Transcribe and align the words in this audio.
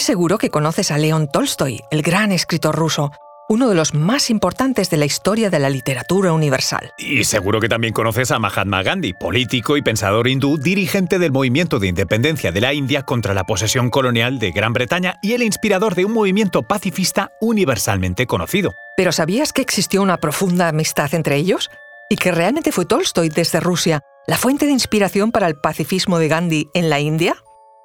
Es 0.00 0.06
seguro 0.06 0.38
que 0.38 0.48
conoces 0.48 0.90
a 0.92 0.96
León 0.96 1.28
Tolstoy, 1.30 1.82
el 1.90 2.00
gran 2.00 2.32
escritor 2.32 2.74
ruso, 2.74 3.12
uno 3.50 3.68
de 3.68 3.74
los 3.74 3.92
más 3.92 4.30
importantes 4.30 4.88
de 4.88 4.96
la 4.96 5.04
historia 5.04 5.50
de 5.50 5.58
la 5.58 5.68
literatura 5.68 6.32
universal. 6.32 6.90
Y 6.96 7.24
seguro 7.24 7.60
que 7.60 7.68
también 7.68 7.92
conoces 7.92 8.30
a 8.30 8.38
Mahatma 8.38 8.82
Gandhi, 8.82 9.12
político 9.12 9.76
y 9.76 9.82
pensador 9.82 10.26
hindú, 10.26 10.56
dirigente 10.56 11.18
del 11.18 11.32
movimiento 11.32 11.78
de 11.78 11.88
independencia 11.88 12.50
de 12.50 12.62
la 12.62 12.72
India 12.72 13.02
contra 13.02 13.34
la 13.34 13.44
posesión 13.44 13.90
colonial 13.90 14.38
de 14.38 14.52
Gran 14.52 14.72
Bretaña 14.72 15.18
y 15.20 15.34
el 15.34 15.42
inspirador 15.42 15.94
de 15.94 16.06
un 16.06 16.14
movimiento 16.14 16.62
pacifista 16.62 17.32
universalmente 17.38 18.26
conocido. 18.26 18.72
¿Pero 18.96 19.12
sabías 19.12 19.52
que 19.52 19.60
existió 19.60 20.00
una 20.00 20.16
profunda 20.16 20.68
amistad 20.68 21.12
entre 21.12 21.36
ellos? 21.36 21.70
¿Y 22.08 22.16
que 22.16 22.32
realmente 22.32 22.72
fue 22.72 22.86
Tolstoy 22.86 23.28
desde 23.28 23.60
Rusia 23.60 24.00
la 24.26 24.38
fuente 24.38 24.64
de 24.64 24.72
inspiración 24.72 25.30
para 25.30 25.46
el 25.46 25.56
pacifismo 25.56 26.18
de 26.18 26.28
Gandhi 26.28 26.68
en 26.72 26.88
la 26.88 27.00
India? 27.00 27.36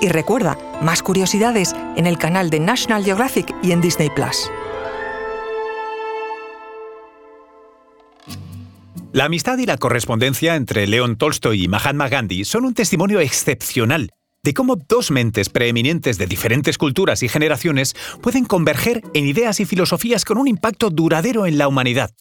Y 0.00 0.08
recuerda, 0.08 0.58
más 0.80 1.02
curiosidades 1.02 1.74
en 1.96 2.06
el 2.06 2.16
canal 2.16 2.48
de 2.48 2.60
National 2.60 3.04
Geographic 3.04 3.54
y 3.62 3.72
en 3.72 3.80
Disney 3.80 4.08
Plus. 4.10 4.50
La 9.12 9.24
amistad 9.24 9.58
y 9.58 9.66
la 9.66 9.76
correspondencia 9.76 10.54
entre 10.54 10.86
León 10.86 11.16
Tolstoy 11.16 11.64
y 11.64 11.68
Mahatma 11.68 12.08
Gandhi 12.08 12.44
son 12.44 12.64
un 12.64 12.74
testimonio 12.74 13.18
excepcional 13.20 14.10
de 14.42 14.54
cómo 14.54 14.76
dos 14.76 15.10
mentes 15.10 15.48
preeminentes 15.50 16.16
de 16.16 16.26
diferentes 16.26 16.78
culturas 16.78 17.22
y 17.22 17.28
generaciones 17.28 17.94
pueden 18.22 18.44
converger 18.44 19.02
en 19.12 19.26
ideas 19.26 19.60
y 19.60 19.66
filosofías 19.66 20.24
con 20.24 20.38
un 20.38 20.48
impacto 20.48 20.90
duradero 20.90 21.44
en 21.44 21.58
la 21.58 21.68
humanidad. 21.68 22.12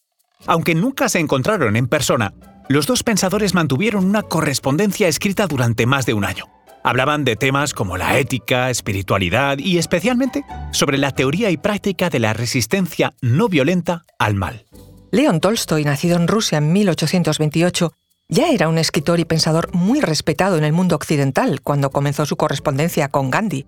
Aunque 0.47 0.75
nunca 0.75 1.09
se 1.09 1.19
encontraron 1.19 1.75
en 1.75 1.87
persona, 1.87 2.33
los 2.67 2.87
dos 2.87 3.03
pensadores 3.03 3.53
mantuvieron 3.53 4.03
una 4.03 4.23
correspondencia 4.23 5.07
escrita 5.07 5.47
durante 5.47 5.85
más 5.85 6.05
de 6.05 6.13
un 6.13 6.25
año. 6.25 6.58
Hablaban 6.83 7.25
de 7.25 7.35
temas 7.35 7.73
como 7.73 7.97
la 7.97 8.17
ética, 8.17 8.69
espiritualidad 8.69 9.57
y 9.57 9.77
especialmente 9.77 10.45
sobre 10.71 10.97
la 10.97 11.11
teoría 11.11 11.49
y 11.49 11.57
práctica 11.57 12.09
de 12.09 12.19
la 12.19 12.33
resistencia 12.33 13.13
no 13.21 13.49
violenta 13.49 14.03
al 14.17 14.35
mal. 14.35 14.65
León 15.11 15.39
Tolstoy, 15.41 15.83
nacido 15.83 16.15
en 16.15 16.27
Rusia 16.27 16.59
en 16.59 16.71
1828, 16.71 17.93
ya 18.29 18.49
era 18.49 18.69
un 18.69 18.77
escritor 18.77 19.19
y 19.19 19.25
pensador 19.25 19.73
muy 19.73 20.01
respetado 20.01 20.57
en 20.57 20.63
el 20.63 20.71
mundo 20.71 20.95
occidental 20.95 21.61
cuando 21.61 21.89
comenzó 21.89 22.25
su 22.25 22.37
correspondencia 22.37 23.09
con 23.09 23.29
Gandhi. 23.31 23.65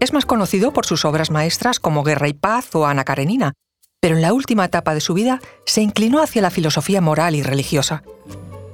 Es 0.00 0.12
más 0.12 0.26
conocido 0.26 0.72
por 0.72 0.84
sus 0.84 1.04
obras 1.04 1.30
maestras 1.30 1.80
como 1.80 2.02
Guerra 2.02 2.28
y 2.28 2.34
Paz 2.34 2.74
o 2.74 2.86
Ana 2.86 3.04
Karenina, 3.04 3.54
pero 4.00 4.16
en 4.16 4.22
la 4.22 4.34
última 4.34 4.66
etapa 4.66 4.92
de 4.92 5.00
su 5.00 5.14
vida 5.14 5.40
se 5.64 5.80
inclinó 5.80 6.20
hacia 6.20 6.42
la 6.42 6.50
filosofía 6.50 7.00
moral 7.00 7.36
y 7.36 7.42
religiosa. 7.42 8.02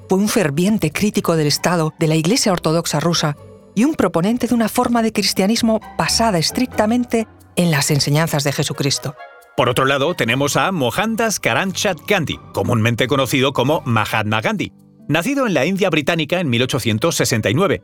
Fue 0.08 0.18
un 0.18 0.28
ferviente 0.28 0.91
crítico 0.91 1.36
del 1.36 1.46
Estado 1.46 1.94
de 2.00 2.08
la 2.08 2.16
Iglesia 2.16 2.50
Ortodoxa 2.50 2.98
rusa 2.98 3.36
y 3.74 3.84
un 3.84 3.94
proponente 3.94 4.46
de 4.46 4.54
una 4.54 4.68
forma 4.68 5.02
de 5.02 5.12
cristianismo 5.12 5.80
basada 5.98 6.38
estrictamente 6.38 7.26
en 7.56 7.70
las 7.70 7.90
enseñanzas 7.90 8.44
de 8.44 8.52
Jesucristo. 8.52 9.14
Por 9.56 9.68
otro 9.68 9.84
lado, 9.84 10.14
tenemos 10.14 10.56
a 10.56 10.72
Mohandas 10.72 11.38
Karamchand 11.38 12.00
Gandhi, 12.06 12.38
comúnmente 12.54 13.06
conocido 13.06 13.53
como 13.53 13.82
Mahatma 13.84 14.41
Gandhi, 14.41 14.72
nacido 15.08 15.47
en 15.47 15.54
la 15.54 15.66
India 15.66 15.91
británica 15.91 16.41
en 16.41 16.48
1869. 16.48 17.82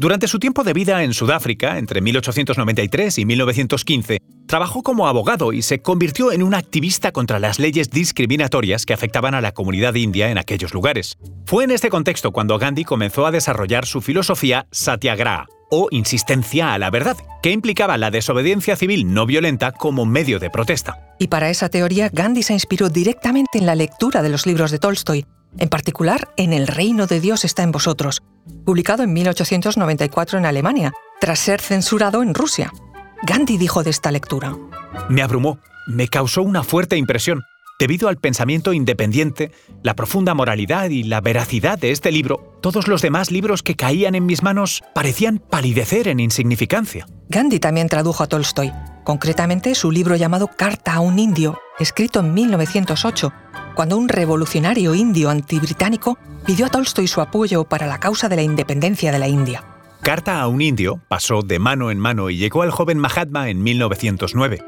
Durante 0.00 0.28
su 0.28 0.38
tiempo 0.38 0.62
de 0.62 0.74
vida 0.74 1.02
en 1.02 1.12
Sudáfrica, 1.12 1.76
entre 1.76 2.00
1893 2.00 3.18
y 3.18 3.24
1915, 3.24 4.18
trabajó 4.46 4.84
como 4.84 5.08
abogado 5.08 5.52
y 5.52 5.62
se 5.62 5.80
convirtió 5.82 6.30
en 6.30 6.44
un 6.44 6.54
activista 6.54 7.10
contra 7.10 7.40
las 7.40 7.58
leyes 7.58 7.90
discriminatorias 7.90 8.86
que 8.86 8.94
afectaban 8.94 9.34
a 9.34 9.40
la 9.40 9.50
comunidad 9.50 9.96
india 9.96 10.30
en 10.30 10.38
aquellos 10.38 10.72
lugares. 10.72 11.18
Fue 11.46 11.64
en 11.64 11.72
este 11.72 11.90
contexto 11.90 12.30
cuando 12.30 12.60
Gandhi 12.60 12.84
comenzó 12.84 13.26
a 13.26 13.32
desarrollar 13.32 13.86
su 13.86 14.00
filosofía 14.00 14.68
satyagraha, 14.70 15.46
o 15.68 15.88
insistencia 15.90 16.74
a 16.74 16.78
la 16.78 16.90
verdad, 16.90 17.16
que 17.42 17.50
implicaba 17.50 17.98
la 17.98 18.12
desobediencia 18.12 18.76
civil 18.76 19.12
no 19.12 19.26
violenta 19.26 19.72
como 19.72 20.06
medio 20.06 20.38
de 20.38 20.48
protesta. 20.48 21.08
Y 21.18 21.26
para 21.26 21.50
esa 21.50 21.70
teoría, 21.70 22.08
Gandhi 22.12 22.44
se 22.44 22.52
inspiró 22.52 22.88
directamente 22.88 23.58
en 23.58 23.66
la 23.66 23.74
lectura 23.74 24.22
de 24.22 24.28
los 24.28 24.46
libros 24.46 24.70
de 24.70 24.78
Tolstoy, 24.78 25.26
en 25.58 25.68
particular 25.68 26.28
en 26.36 26.52
El 26.52 26.66
reino 26.66 27.06
de 27.06 27.20
Dios 27.20 27.44
está 27.44 27.62
en 27.62 27.72
vosotros, 27.72 28.22
publicado 28.64 29.02
en 29.02 29.12
1894 29.12 30.38
en 30.38 30.46
Alemania, 30.46 30.92
tras 31.20 31.38
ser 31.40 31.60
censurado 31.60 32.22
en 32.22 32.34
Rusia. 32.34 32.72
Gandhi 33.22 33.58
dijo 33.58 33.82
de 33.82 33.90
esta 33.90 34.10
lectura. 34.12 34.56
Me 35.08 35.22
abrumó, 35.22 35.58
me 35.86 36.08
causó 36.08 36.42
una 36.42 36.62
fuerte 36.62 36.96
impresión. 36.96 37.42
Debido 37.78 38.08
al 38.08 38.16
pensamiento 38.16 38.72
independiente, 38.72 39.52
la 39.84 39.94
profunda 39.94 40.34
moralidad 40.34 40.90
y 40.90 41.04
la 41.04 41.20
veracidad 41.20 41.78
de 41.78 41.92
este 41.92 42.10
libro, 42.10 42.58
todos 42.60 42.88
los 42.88 43.02
demás 43.02 43.30
libros 43.30 43.62
que 43.62 43.76
caían 43.76 44.16
en 44.16 44.26
mis 44.26 44.42
manos 44.42 44.82
parecían 44.94 45.38
palidecer 45.38 46.08
en 46.08 46.18
insignificancia. 46.18 47.06
Gandhi 47.28 47.60
también 47.60 47.88
tradujo 47.88 48.24
a 48.24 48.26
Tolstoy, 48.26 48.72
concretamente 49.04 49.76
su 49.76 49.92
libro 49.92 50.16
llamado 50.16 50.48
Carta 50.48 50.94
a 50.94 51.00
un 51.00 51.20
indio, 51.20 51.60
escrito 51.78 52.18
en 52.18 52.34
1908, 52.34 53.32
cuando 53.78 53.96
un 53.96 54.08
revolucionario 54.08 54.92
indio 54.92 55.30
antibritánico 55.30 56.18
pidió 56.44 56.66
a 56.66 56.68
Tolstoy 56.68 57.06
su 57.06 57.20
apoyo 57.20 57.62
para 57.62 57.86
la 57.86 58.00
causa 58.00 58.28
de 58.28 58.34
la 58.34 58.42
independencia 58.42 59.12
de 59.12 59.20
la 59.20 59.28
India. 59.28 59.62
Carta 60.02 60.40
a 60.40 60.48
un 60.48 60.60
indio 60.60 61.00
pasó 61.06 61.42
de 61.42 61.60
mano 61.60 61.92
en 61.92 62.00
mano 62.00 62.28
y 62.28 62.38
llegó 62.38 62.62
al 62.62 62.72
joven 62.72 62.98
Mahatma 62.98 63.50
en 63.50 63.62
1909. 63.62 64.64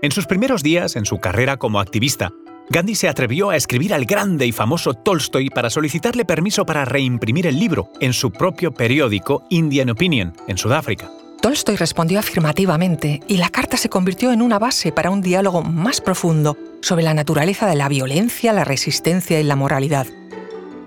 En 0.00 0.12
sus 0.12 0.26
primeros 0.26 0.62
días 0.62 0.94
en 0.94 1.06
su 1.06 1.18
carrera 1.18 1.56
como 1.56 1.80
activista, 1.80 2.30
Gandhi 2.70 2.94
se 2.94 3.08
atrevió 3.08 3.50
a 3.50 3.56
escribir 3.56 3.92
al 3.94 4.04
grande 4.04 4.46
y 4.46 4.52
famoso 4.52 4.94
Tolstoy 4.94 5.50
para 5.50 5.68
solicitarle 5.68 6.24
permiso 6.24 6.64
para 6.64 6.84
reimprimir 6.84 7.48
el 7.48 7.58
libro 7.58 7.88
en 7.98 8.12
su 8.12 8.30
propio 8.30 8.70
periódico 8.70 9.44
Indian 9.50 9.90
Opinion, 9.90 10.34
en 10.46 10.56
Sudáfrica. 10.56 11.10
Tolstoy 11.42 11.74
respondió 11.74 12.20
afirmativamente 12.20 13.20
y 13.26 13.38
la 13.38 13.48
carta 13.48 13.76
se 13.76 13.88
convirtió 13.88 14.30
en 14.30 14.42
una 14.42 14.60
base 14.60 14.92
para 14.92 15.10
un 15.10 15.20
diálogo 15.20 15.64
más 15.64 16.00
profundo 16.00 16.56
sobre 16.80 17.02
la 17.02 17.14
naturaleza 17.14 17.66
de 17.66 17.74
la 17.74 17.88
violencia, 17.88 18.52
la 18.52 18.62
resistencia 18.62 19.40
y 19.40 19.42
la 19.42 19.56
moralidad. 19.56 20.06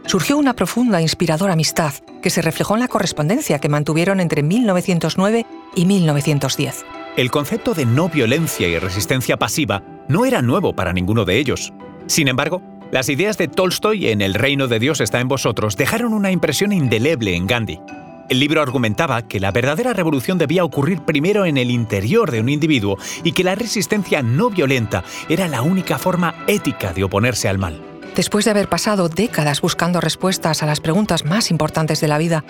Surgió 0.05 0.37
una 0.37 0.53
profunda 0.53 0.99
e 0.99 1.01
inspiradora 1.01 1.53
amistad 1.53 1.93
que 2.21 2.29
se 2.29 2.41
reflejó 2.41 2.75
en 2.75 2.79
la 2.79 2.87
correspondencia 2.87 3.59
que 3.59 3.67
mantuvieron 3.67 4.21
entre 4.21 4.43
1909 4.43 5.45
y 5.75 5.85
1910. 5.85 6.85
El 7.17 7.31
concepto 7.31 7.73
de 7.73 7.85
no 7.85 8.07
violencia 8.07 8.65
y 8.69 8.79
resistencia 8.79 9.35
pasiva 9.35 9.83
no 10.07 10.25
era 10.25 10.41
nuevo 10.41 10.73
para 10.73 10.93
ninguno 10.93 11.25
de 11.25 11.37
ellos. 11.37 11.73
Sin 12.07 12.29
embargo, 12.29 12.61
las 12.91 13.09
ideas 13.09 13.37
de 13.37 13.49
Tolstoy 13.49 14.07
en 14.07 14.21
El 14.21 14.33
reino 14.33 14.69
de 14.69 14.79
Dios 14.79 15.01
está 15.01 15.19
en 15.19 15.27
vosotros 15.27 15.75
dejaron 15.75 16.13
una 16.13 16.31
impresión 16.31 16.71
indeleble 16.71 17.35
en 17.35 17.45
Gandhi. 17.45 17.81
El 18.29 18.39
libro 18.39 18.61
argumentaba 18.61 19.21
que 19.27 19.39
la 19.39 19.51
verdadera 19.51 19.93
revolución 19.93 20.37
debía 20.37 20.63
ocurrir 20.63 21.01
primero 21.01 21.45
en 21.45 21.57
el 21.57 21.69
interior 21.69 22.31
de 22.31 22.41
un 22.41 22.49
individuo 22.49 22.97
y 23.23 23.33
que 23.33 23.43
la 23.43 23.55
resistencia 23.55 24.21
no 24.21 24.49
violenta 24.49 25.03
era 25.29 25.47
la 25.47 25.61
única 25.61 25.97
forma 25.97 26.35
ética 26.47 26.93
de 26.93 27.03
oponerse 27.03 27.47
al 27.47 27.57
mal. 27.57 27.81
Después 28.15 28.45
de 28.45 28.51
haber 28.51 28.69
pasado 28.69 29.09
décadas 29.09 29.61
buscando 29.61 30.01
respuestas 30.01 30.63
a 30.63 30.65
las 30.65 30.79
preguntas 30.79 31.25
más 31.25 31.51
importantes 31.51 32.01
de 32.01 32.07
la 32.07 32.17
vida, 32.17 32.43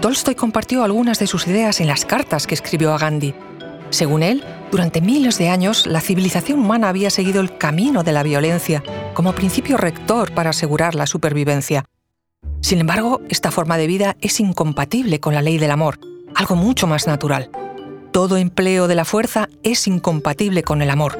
Tolstoy 0.00 0.34
compartió 0.34 0.84
algunas 0.84 1.18
de 1.18 1.26
sus 1.26 1.46
ideas 1.46 1.80
en 1.80 1.86
las 1.86 2.04
cartas 2.04 2.46
que 2.46 2.54
escribió 2.54 2.92
a 2.92 2.98
Gandhi, 2.98 3.34
según 3.92 4.22
él, 4.22 4.42
durante 4.70 5.02
miles 5.02 5.36
de 5.36 5.50
años 5.50 5.86
la 5.86 6.00
civilización 6.00 6.60
humana 6.60 6.88
había 6.88 7.10
seguido 7.10 7.42
el 7.42 7.58
camino 7.58 8.02
de 8.02 8.12
la 8.12 8.22
violencia 8.22 8.82
como 9.12 9.34
principio 9.34 9.76
rector 9.76 10.32
para 10.32 10.50
asegurar 10.50 10.94
la 10.94 11.06
supervivencia. 11.06 11.84
Sin 12.72 12.80
embargo, 12.80 13.20
esta 13.28 13.50
forma 13.50 13.76
de 13.76 13.86
vida 13.86 14.16
es 14.22 14.40
incompatible 14.40 15.20
con 15.20 15.34
la 15.34 15.42
ley 15.42 15.58
del 15.58 15.72
amor, 15.72 15.98
algo 16.34 16.56
mucho 16.56 16.86
más 16.86 17.06
natural. 17.06 17.50
Todo 18.12 18.38
empleo 18.38 18.88
de 18.88 18.94
la 18.94 19.04
fuerza 19.04 19.50
es 19.62 19.86
incompatible 19.86 20.62
con 20.62 20.80
el 20.80 20.88
amor. 20.88 21.18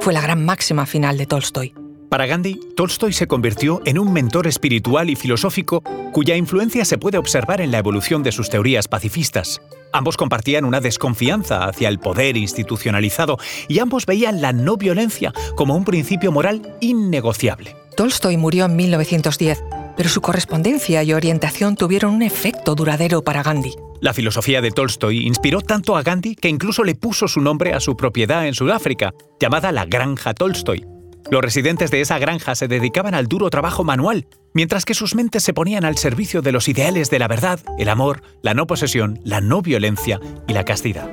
Fue 0.00 0.14
la 0.14 0.22
gran 0.22 0.46
máxima 0.46 0.86
final 0.86 1.18
de 1.18 1.26
Tolstoy. 1.26 1.74
Para 2.08 2.24
Gandhi, 2.24 2.58
Tolstoy 2.74 3.12
se 3.12 3.26
convirtió 3.26 3.82
en 3.84 3.98
un 3.98 4.14
mentor 4.14 4.46
espiritual 4.46 5.10
y 5.10 5.14
filosófico 5.14 5.82
cuya 6.14 6.36
influencia 6.36 6.86
se 6.86 6.96
puede 6.96 7.18
observar 7.18 7.60
en 7.60 7.70
la 7.70 7.76
evolución 7.76 8.22
de 8.22 8.32
sus 8.32 8.48
teorías 8.48 8.88
pacifistas. 8.88 9.60
Ambos 9.92 10.16
compartían 10.16 10.64
una 10.64 10.80
desconfianza 10.80 11.66
hacia 11.66 11.90
el 11.90 11.98
poder 11.98 12.38
institucionalizado 12.38 13.36
y 13.68 13.78
ambos 13.80 14.06
veían 14.06 14.40
la 14.40 14.54
no 14.54 14.78
violencia 14.78 15.34
como 15.54 15.76
un 15.76 15.84
principio 15.84 16.32
moral 16.32 16.62
innegociable. 16.80 17.76
Tolstoy 17.94 18.38
murió 18.38 18.64
en 18.64 18.74
1910, 18.74 19.62
pero 19.96 20.08
su 20.08 20.20
correspondencia 20.20 21.02
y 21.02 21.12
orientación 21.12 21.76
tuvieron 21.76 22.14
un 22.14 22.22
efecto 22.22 22.74
duradero 22.74 23.22
para 23.22 23.42
Gandhi. 23.42 23.74
La 24.00 24.12
filosofía 24.12 24.60
de 24.60 24.70
Tolstoy 24.70 25.26
inspiró 25.26 25.60
tanto 25.60 25.96
a 25.96 26.02
Gandhi 26.02 26.34
que 26.34 26.48
incluso 26.48 26.84
le 26.84 26.94
puso 26.94 27.28
su 27.28 27.40
nombre 27.40 27.72
a 27.72 27.80
su 27.80 27.96
propiedad 27.96 28.46
en 28.46 28.54
Sudáfrica, 28.54 29.14
llamada 29.40 29.72
la 29.72 29.86
Granja 29.86 30.34
Tolstoy. 30.34 30.84
Los 31.30 31.42
residentes 31.42 31.90
de 31.90 32.02
esa 32.02 32.18
granja 32.18 32.54
se 32.54 32.68
dedicaban 32.68 33.14
al 33.14 33.28
duro 33.28 33.48
trabajo 33.48 33.82
manual, 33.82 34.26
mientras 34.52 34.84
que 34.84 34.92
sus 34.92 35.14
mentes 35.14 35.42
se 35.42 35.54
ponían 35.54 35.84
al 35.86 35.96
servicio 35.96 36.42
de 36.42 36.52
los 36.52 36.68
ideales 36.68 37.08
de 37.08 37.18
la 37.18 37.28
verdad, 37.28 37.60
el 37.78 37.88
amor, 37.88 38.22
la 38.42 38.52
no 38.52 38.66
posesión, 38.66 39.18
la 39.24 39.40
no 39.40 39.62
violencia 39.62 40.20
y 40.46 40.52
la 40.52 40.64
castidad. 40.64 41.08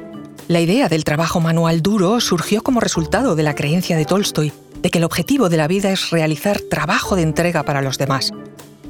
La 0.50 0.60
idea 0.60 0.90
del 0.90 1.06
trabajo 1.06 1.40
manual 1.40 1.82
duro 1.82 2.20
surgió 2.20 2.62
como 2.62 2.82
resultado 2.82 3.36
de 3.36 3.44
la 3.44 3.56
creencia 3.56 3.96
de 3.96 4.04
Tolstoy 4.04 4.52
de 4.82 4.90
que 4.90 4.98
el 4.98 5.04
objetivo 5.04 5.50
de 5.50 5.58
la 5.58 5.68
vida 5.68 5.92
es 5.92 6.10
realizar 6.10 6.60
trabajo 6.60 7.16
de 7.16 7.22
entrega 7.22 7.64
para 7.64 7.82
los 7.82 7.98
demás. 7.98 8.32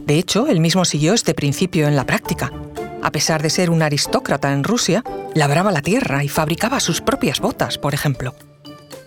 De 0.06 0.18
hecho, 0.18 0.48
él 0.48 0.60
mismo 0.60 0.86
siguió 0.86 1.14
este 1.14 1.34
principio 1.34 1.88
en 1.88 1.96
la 1.96 2.06
práctica. 2.06 2.52
A 3.02 3.12
pesar 3.12 3.42
de 3.42 3.50
ser 3.50 3.70
un 3.70 3.82
aristócrata 3.82 4.52
en 4.54 4.64
Rusia, 4.64 5.04
labraba 5.34 5.72
la 5.72 5.82
tierra 5.82 6.24
y 6.24 6.28
fabricaba 6.28 6.80
sus 6.80 7.02
propias 7.02 7.40
botas, 7.40 7.78
por 7.78 7.94
ejemplo. 7.94 8.36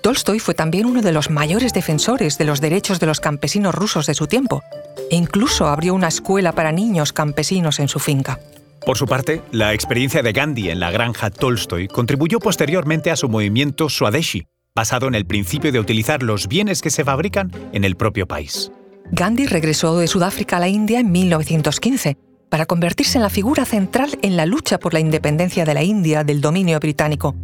Tolstoy 0.03 0.39
fue 0.39 0.55
también 0.55 0.85
uno 0.87 1.01
de 1.01 1.13
los 1.13 1.31
mayores 1.31 1.73
defensores 1.73 2.37
de 2.37 2.45
los 2.45 2.61
derechos 2.61 3.01
de 3.01 3.07
los 3.07 3.21
campesinos 3.21 3.75
rusos 3.75 4.07
de 4.07 4.15
su 4.15 4.27
tiempo, 4.27 4.63
e 5.11 5.17
incluso 5.17 5.67
abrió 5.67 5.95
una 5.95 6.09
escuela 6.09 6.53
para 6.53 6.73
niños 6.73 7.13
campesinos 7.13 7.79
en 7.81 7.89
su 7.89 7.99
finca. 7.99 8.39
Por 8.85 8.99
su 8.99 9.07
parte, 9.07 9.41
la 9.51 9.73
experiencia 9.73 10.23
de 10.23 10.33
Gandhi 10.33 10.69
en 10.69 10.79
la 10.79 10.91
granja 10.91 11.31
Tolstoy 11.31 11.89
contribuyó 11.89 12.39
posteriormente 12.39 13.11
a 13.11 13.17
su 13.17 13.31
movimiento 13.31 13.89
Swadeshi, 13.89 14.47
basado 14.75 15.09
en 15.09 15.15
el 15.15 15.25
principio 15.25 15.73
de 15.73 15.81
utilizar 15.81 16.23
los 16.23 16.49
bienes 16.49 16.83
que 16.83 16.91
se 16.91 17.05
fabrican 17.05 17.51
en 17.73 17.85
el 17.85 17.97
propio 17.97 18.27
país. 18.27 18.71
Gandhi 19.11 19.47
regresó 19.47 19.99
de 19.99 20.07
Sudáfrica 20.07 20.57
a 20.57 20.61
la 20.61 20.69
India 20.69 21.01
en 21.01 21.13
1915 21.13 22.17
para 22.49 22.67
convertirse 22.67 23.19
en 23.19 23.23
la 23.23 23.31
figura 23.31 23.65
central 23.65 24.19
en 24.23 24.37
la 24.37 24.47
lucha 24.47 24.79
por 24.79 24.95
la 24.95 25.01
independencia 25.01 25.65
de 25.65 25.75
la 25.75 25.83
India 25.83 26.25
del 26.25 26.41
dominio 26.41 26.79
británico, 26.81 27.35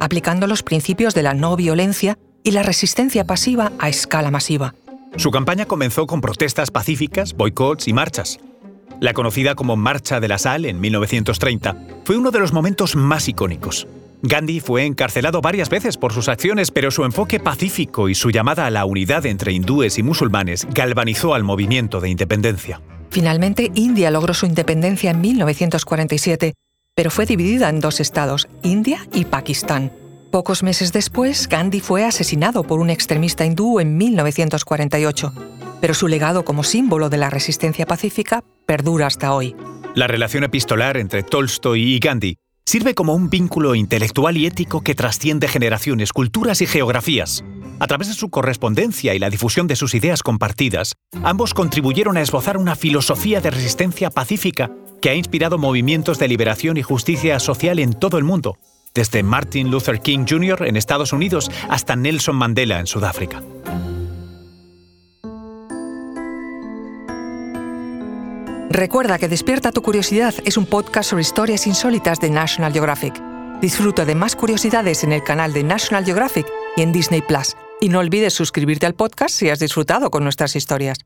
aplicando 0.00 0.46
los 0.46 0.62
principios 0.62 1.14
de 1.14 1.22
la 1.22 1.34
no 1.34 1.56
violencia 1.56 2.18
y 2.42 2.52
la 2.52 2.62
resistencia 2.62 3.24
pasiva 3.24 3.72
a 3.78 3.88
escala 3.88 4.30
masiva. 4.30 4.74
Su 5.16 5.30
campaña 5.30 5.66
comenzó 5.66 6.06
con 6.06 6.20
protestas 6.20 6.70
pacíficas, 6.70 7.34
boicots 7.34 7.86
y 7.88 7.92
marchas. 7.92 8.40
La 9.00 9.12
conocida 9.12 9.54
como 9.54 9.76
Marcha 9.76 10.20
de 10.20 10.28
la 10.28 10.38
Sal 10.38 10.64
en 10.64 10.80
1930 10.80 11.76
fue 12.04 12.16
uno 12.16 12.30
de 12.30 12.38
los 12.38 12.52
momentos 12.52 12.96
más 12.96 13.28
icónicos. 13.28 13.86
Gandhi 14.22 14.60
fue 14.60 14.86
encarcelado 14.86 15.40
varias 15.40 15.68
veces 15.68 15.96
por 15.96 16.12
sus 16.12 16.28
acciones, 16.28 16.70
pero 16.70 16.92
su 16.92 17.04
enfoque 17.04 17.40
pacífico 17.40 18.08
y 18.08 18.14
su 18.14 18.30
llamada 18.30 18.66
a 18.66 18.70
la 18.70 18.84
unidad 18.84 19.26
entre 19.26 19.52
hindúes 19.52 19.98
y 19.98 20.04
musulmanes 20.04 20.66
galvanizó 20.70 21.34
al 21.34 21.42
movimiento 21.42 22.00
de 22.00 22.08
independencia. 22.08 22.80
Finalmente, 23.10 23.72
India 23.74 24.10
logró 24.12 24.32
su 24.32 24.46
independencia 24.46 25.10
en 25.10 25.20
1947, 25.20 26.54
pero 26.94 27.10
fue 27.10 27.26
dividida 27.26 27.68
en 27.68 27.80
dos 27.80 28.00
estados, 28.00 28.48
India 28.62 29.06
y 29.12 29.24
Pakistán. 29.24 29.92
Pocos 30.30 30.62
meses 30.62 30.92
después, 30.92 31.48
Gandhi 31.48 31.80
fue 31.80 32.04
asesinado 32.04 32.62
por 32.62 32.78
un 32.78 32.90
extremista 32.90 33.44
hindú 33.44 33.80
en 33.80 33.98
1948, 33.98 35.32
pero 35.80 35.94
su 35.94 36.06
legado 36.06 36.44
como 36.44 36.62
símbolo 36.62 37.10
de 37.10 37.18
la 37.18 37.28
resistencia 37.28 37.86
pacífica 37.86 38.44
perdura 38.66 39.08
hasta 39.08 39.34
hoy. 39.34 39.56
La 39.94 40.06
relación 40.06 40.44
epistolar 40.44 40.96
entre 40.96 41.22
Tolstoy 41.22 41.96
y 41.96 41.98
Gandhi 41.98 42.38
sirve 42.64 42.94
como 42.94 43.14
un 43.14 43.30
vínculo 43.30 43.74
intelectual 43.74 44.36
y 44.36 44.46
ético 44.46 44.82
que 44.82 44.94
trasciende 44.94 45.48
generaciones, 45.48 46.12
culturas 46.12 46.60
y 46.60 46.66
geografías. 46.66 47.44
A 47.80 47.86
través 47.86 48.08
de 48.08 48.14
su 48.14 48.30
correspondencia 48.30 49.14
y 49.14 49.18
la 49.18 49.30
difusión 49.30 49.66
de 49.66 49.76
sus 49.76 49.94
ideas 49.94 50.22
compartidas, 50.22 50.94
ambos 51.22 51.54
contribuyeron 51.54 52.16
a 52.16 52.22
esbozar 52.22 52.56
una 52.56 52.76
filosofía 52.76 53.40
de 53.40 53.50
resistencia 53.50 54.10
pacífica 54.10 54.70
que 55.00 55.10
ha 55.10 55.14
inspirado 55.14 55.58
movimientos 55.58 56.18
de 56.18 56.28
liberación 56.28 56.76
y 56.76 56.82
justicia 56.82 57.40
social 57.40 57.80
en 57.80 57.92
todo 57.92 58.18
el 58.18 58.24
mundo, 58.24 58.56
desde 58.94 59.22
Martin 59.22 59.70
Luther 59.70 60.00
King 60.00 60.26
Jr. 60.28 60.66
en 60.66 60.76
Estados 60.76 61.12
Unidos 61.12 61.50
hasta 61.68 61.96
Nelson 61.96 62.36
Mandela 62.36 62.78
en 62.78 62.86
Sudáfrica. 62.86 63.42
Recuerda 68.70 69.18
que 69.18 69.28
Despierta 69.28 69.72
tu 69.72 69.82
Curiosidad 69.82 70.34
es 70.44 70.56
un 70.56 70.66
podcast 70.66 71.10
sobre 71.10 71.22
historias 71.22 71.66
insólitas 71.66 72.20
de 72.20 72.30
National 72.30 72.72
Geographic. 72.72 73.14
Disfruta 73.60 74.04
de 74.04 74.14
más 74.14 74.34
curiosidades 74.34 75.04
en 75.04 75.12
el 75.12 75.22
canal 75.22 75.52
de 75.52 75.62
National 75.62 76.04
Geographic 76.04 76.46
y 76.76 76.82
en 76.82 76.92
Disney 76.92 77.22
Plus. 77.22 77.54
Y 77.80 77.88
no 77.88 77.98
olvides 77.98 78.32
suscribirte 78.32 78.86
al 78.86 78.94
podcast 78.94 79.34
si 79.34 79.50
has 79.50 79.58
disfrutado 79.58 80.10
con 80.10 80.24
nuestras 80.24 80.56
historias. 80.56 80.98